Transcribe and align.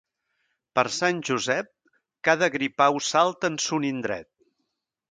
Per 0.79 0.83
Sant 0.99 1.19
Josep 1.29 1.69
cada 2.29 2.51
gripau 2.57 3.01
salta 3.13 3.55
en 3.55 3.63
son 3.69 3.89
indret. 3.93 4.33